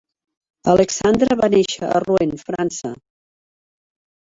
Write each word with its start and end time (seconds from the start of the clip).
Alexandre 0.71 1.37
va 1.43 1.51
néixer 1.57 1.91
a 1.91 2.01
Rouen, 2.05 2.35
França. 2.49 2.95